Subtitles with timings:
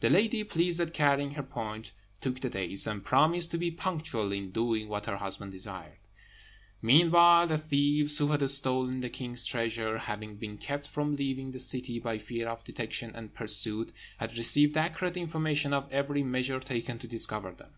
[0.00, 4.32] The lady, pleased at carrying her point, took the dates, and promised to be punctual
[4.32, 5.98] in doing what her husband desired.
[6.82, 11.60] Meanwhile the thieves who had stolen the king's treasure, having been kept from leaving the
[11.60, 16.98] city by fear of detection and pursuit, had received accurate information of every measure taken
[16.98, 17.70] to discover them.